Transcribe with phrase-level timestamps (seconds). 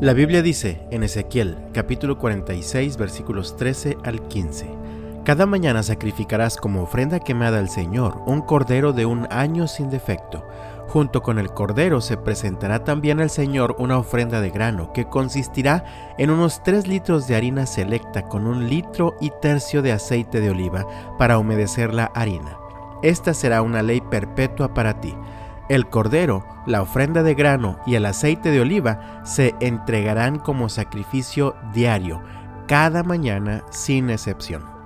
[0.00, 4.70] La Biblia dice en Ezequiel capítulo 46 versículos 13 al 15,
[5.24, 10.46] Cada mañana sacrificarás como ofrenda quemada al Señor un cordero de un año sin defecto.
[10.86, 15.84] Junto con el cordero se presentará también al Señor una ofrenda de grano que consistirá
[16.16, 20.50] en unos 3 litros de harina selecta con un litro y tercio de aceite de
[20.50, 20.86] oliva
[21.18, 22.56] para humedecer la harina.
[23.02, 25.12] Esta será una ley perpetua para ti
[25.68, 31.56] el cordero, la ofrenda de grano y el aceite de oliva se entregarán como sacrificio
[31.72, 32.22] diario,
[32.66, 34.78] cada mañana sin excepción.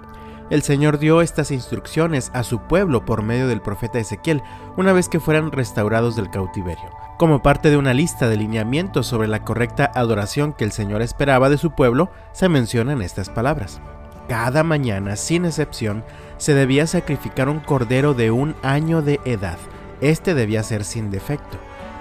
[0.51, 4.43] El Señor dio estas instrucciones a su pueblo por medio del profeta Ezequiel
[4.77, 9.29] una vez que fueran restaurados del cautiverio, como parte de una lista de lineamientos sobre
[9.29, 13.81] la correcta adoración que el Señor esperaba de su pueblo, se mencionan estas palabras.
[14.29, 16.05] Cada mañana, sin excepción,
[16.37, 19.59] se debía sacrificar un cordero de un año de edad,
[20.03, 21.59] este debía ser sin defecto.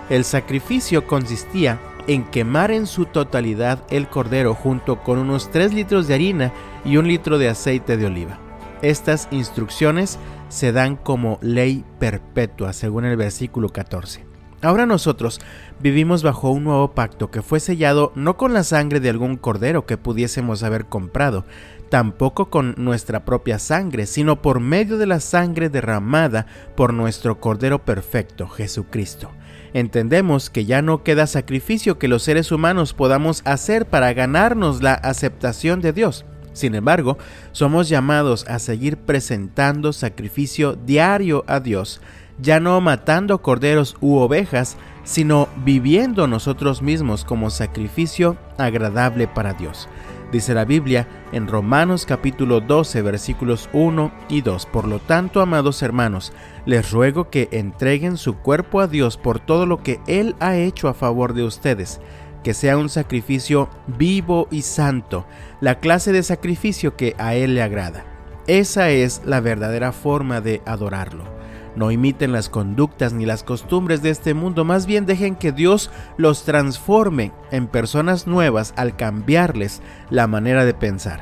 [0.10, 6.08] El sacrificio consistía en quemar en su totalidad el cordero junto con unos 3 litros
[6.08, 6.52] de harina
[6.84, 8.40] y un litro de aceite de oliva.
[8.82, 10.18] Estas instrucciones
[10.50, 14.31] se dan como ley perpetua, según el versículo 14.
[14.64, 15.42] Ahora nosotros
[15.80, 19.88] vivimos bajo un nuevo pacto que fue sellado no con la sangre de algún cordero
[19.88, 21.46] que pudiésemos haber comprado,
[21.90, 26.46] tampoco con nuestra propia sangre, sino por medio de la sangre derramada
[26.76, 29.32] por nuestro Cordero Perfecto, Jesucristo.
[29.74, 34.94] Entendemos que ya no queda sacrificio que los seres humanos podamos hacer para ganarnos la
[34.94, 36.26] aceptación de Dios.
[36.54, 37.18] Sin embargo,
[37.52, 42.02] somos llamados a seguir presentando sacrificio diario a Dios,
[42.42, 49.88] ya no matando corderos u ovejas, sino viviendo nosotros mismos como sacrificio agradable para Dios.
[50.32, 54.66] Dice la Biblia en Romanos capítulo 12 versículos 1 y 2.
[54.68, 56.32] Por lo tanto, amados hermanos,
[56.66, 60.88] les ruego que entreguen su cuerpo a Dios por todo lo que Él ha hecho
[60.88, 62.00] a favor de ustedes,
[62.44, 65.26] que sea un sacrificio vivo y santo,
[65.60, 68.06] la clase de sacrificio que a Él le agrada.
[68.48, 71.41] Esa es la verdadera forma de adorarlo.
[71.76, 75.90] No imiten las conductas ni las costumbres de este mundo, más bien dejen que Dios
[76.18, 81.22] los transforme en personas nuevas al cambiarles la manera de pensar.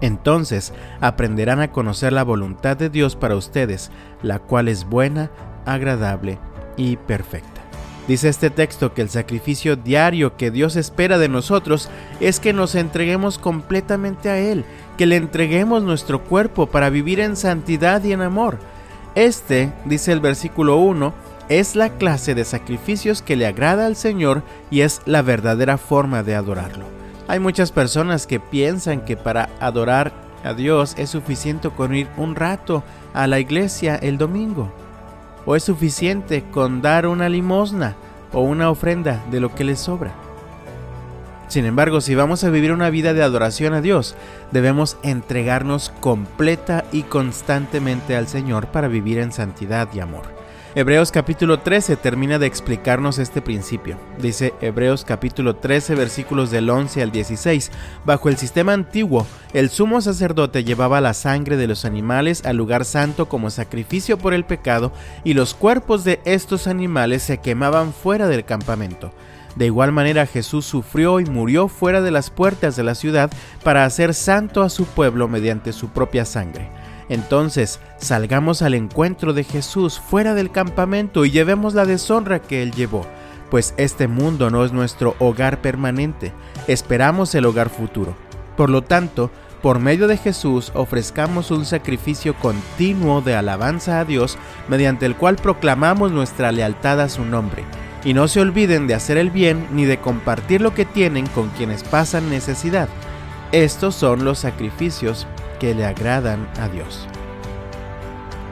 [0.00, 3.90] Entonces aprenderán a conocer la voluntad de Dios para ustedes,
[4.22, 5.30] la cual es buena,
[5.66, 6.38] agradable
[6.76, 7.62] y perfecta.
[8.08, 12.74] Dice este texto que el sacrificio diario que Dios espera de nosotros es que nos
[12.76, 14.64] entreguemos completamente a Él,
[14.96, 18.58] que le entreguemos nuestro cuerpo para vivir en santidad y en amor
[19.16, 21.12] este, dice el versículo 1,
[21.48, 26.22] es la clase de sacrificios que le agrada al Señor y es la verdadera forma
[26.22, 26.84] de adorarlo.
[27.26, 30.12] Hay muchas personas que piensan que para adorar
[30.44, 32.84] a Dios es suficiente con ir un rato
[33.14, 34.70] a la iglesia el domingo,
[35.44, 37.96] o es suficiente con dar una limosna
[38.32, 40.25] o una ofrenda de lo que les sobra.
[41.48, 44.16] Sin embargo, si vamos a vivir una vida de adoración a Dios,
[44.50, 50.36] debemos entregarnos completa y constantemente al Señor para vivir en santidad y amor.
[50.78, 53.96] Hebreos capítulo 13 termina de explicarnos este principio.
[54.20, 57.70] Dice Hebreos capítulo 13 versículos del 11 al 16.
[58.04, 62.84] Bajo el sistema antiguo, el sumo sacerdote llevaba la sangre de los animales al lugar
[62.84, 64.92] santo como sacrificio por el pecado
[65.24, 69.12] y los cuerpos de estos animales se quemaban fuera del campamento.
[69.56, 73.30] De igual manera Jesús sufrió y murió fuera de las puertas de la ciudad
[73.64, 76.68] para hacer santo a su pueblo mediante su propia sangre.
[77.08, 82.72] Entonces, salgamos al encuentro de Jesús fuera del campamento y llevemos la deshonra que Él
[82.72, 83.06] llevó,
[83.50, 86.32] pues este mundo no es nuestro hogar permanente,
[86.66, 88.14] esperamos el hogar futuro.
[88.56, 89.30] Por lo tanto,
[89.62, 94.36] por medio de Jesús ofrezcamos un sacrificio continuo de alabanza a Dios
[94.68, 97.64] mediante el cual proclamamos nuestra lealtad a su nombre
[98.06, 101.48] y no se olviden de hacer el bien ni de compartir lo que tienen con
[101.48, 102.88] quienes pasan necesidad.
[103.50, 105.26] Estos son los sacrificios
[105.58, 107.08] que le agradan a Dios.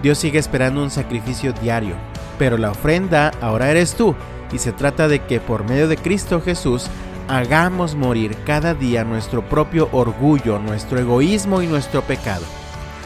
[0.02, 1.94] Dios sigue esperando un sacrificio diario,
[2.36, 4.16] pero la ofrenda ahora eres tú,
[4.52, 6.88] y se trata de que por medio de Cristo Jesús
[7.28, 12.44] hagamos morir cada día nuestro propio orgullo, nuestro egoísmo y nuestro pecado.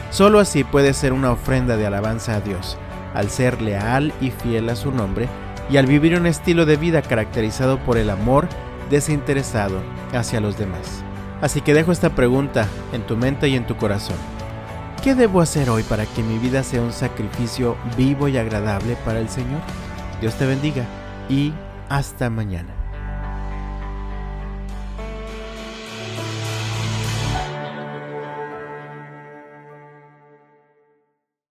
[0.09, 2.75] Solo así puede ser una ofrenda de alabanza a Dios,
[3.13, 5.29] al ser leal y fiel a su nombre,
[5.69, 8.47] y al vivir un estilo de vida caracterizado por el amor
[8.89, 9.81] desinteresado
[10.13, 11.03] hacia los demás.
[11.41, 14.17] Así que dejo esta pregunta en tu mente y en tu corazón.
[15.03, 19.19] ¿Qué debo hacer hoy para que mi vida sea un sacrificio vivo y agradable para
[19.19, 19.61] el Señor?
[20.19, 20.83] Dios te bendiga
[21.29, 21.53] y
[21.87, 22.78] hasta mañana.